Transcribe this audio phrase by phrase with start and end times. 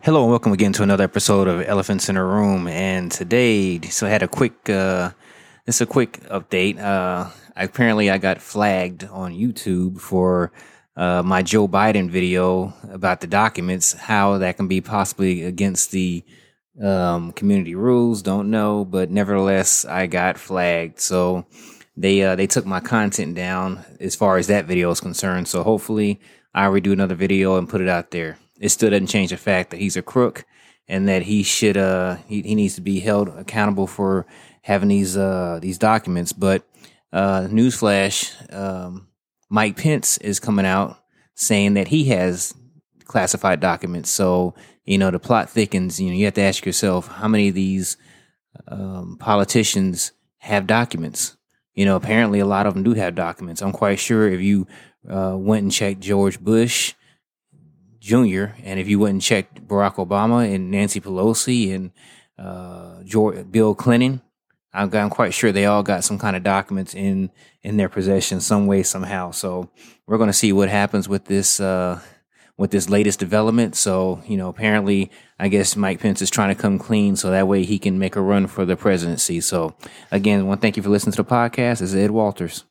[0.00, 2.68] Hello and welcome again to another episode of Elephants in a Room.
[2.68, 5.10] And today, so I had a quick, uh,
[5.66, 6.78] it's a quick update.
[6.78, 10.52] Uh, apparently, I got flagged on YouTube for
[10.96, 13.92] uh, my Joe Biden video about the documents.
[13.92, 16.24] How that can be possibly against the
[16.80, 18.84] um, community rules, don't know.
[18.84, 21.00] But nevertheless, I got flagged.
[21.00, 21.44] So
[21.96, 25.48] they uh, they took my content down as far as that video is concerned.
[25.48, 26.20] So hopefully,
[26.54, 29.70] I'll redo another video and put it out there it still doesn't change the fact
[29.70, 30.44] that he's a crook
[30.88, 34.26] and that he should uh he, he needs to be held accountable for
[34.62, 36.32] having these uh these documents.
[36.32, 36.66] But
[37.12, 39.08] uh newsflash, um
[39.48, 40.98] Mike Pence is coming out
[41.34, 42.54] saying that he has
[43.04, 44.10] classified documents.
[44.10, 44.54] So,
[44.84, 47.54] you know, the plot thickens, you know, you have to ask yourself how many of
[47.54, 47.96] these
[48.66, 51.36] um, politicians have documents.
[51.74, 53.62] You know, apparently a lot of them do have documents.
[53.62, 54.66] I'm quite sure if you
[55.08, 56.94] uh, went and checked George Bush
[58.08, 58.54] Jr.
[58.64, 61.90] And if you wouldn't check Barack Obama and Nancy Pelosi and
[62.38, 64.22] uh, George, Bill Clinton,
[64.72, 67.30] I'm, I'm quite sure they all got some kind of documents in
[67.62, 69.32] in their possession, some way, somehow.
[69.32, 69.70] So
[70.06, 72.00] we're going to see what happens with this uh,
[72.56, 73.76] with this latest development.
[73.76, 77.46] So you know, apparently, I guess Mike Pence is trying to come clean, so that
[77.46, 79.42] way he can make a run for the presidency.
[79.42, 79.76] So
[80.10, 81.80] again, I want to thank you for listening to the podcast.
[81.80, 82.64] This is Ed Walters.